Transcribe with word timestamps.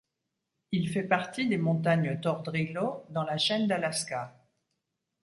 Il 0.71 0.89
fait 0.89 1.03
partie 1.03 1.47
des 1.47 1.59
montagnes 1.59 2.19
Tordrillo, 2.19 3.05
dans 3.09 3.21
la 3.21 3.37
chaîne 3.37 3.67
d'Alaska. 3.67 4.33